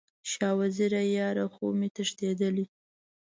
[0.31, 2.65] شاه وزیره یاره، خوب مې تښتیدلی